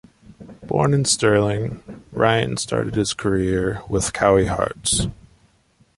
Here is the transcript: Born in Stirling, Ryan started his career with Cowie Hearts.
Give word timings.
Born 0.63 0.95
in 0.95 1.05
Stirling, 1.05 1.83
Ryan 2.11 2.57
started 2.57 2.95
his 2.95 3.13
career 3.13 3.83
with 3.87 4.13
Cowie 4.13 4.47
Hearts. 4.47 5.05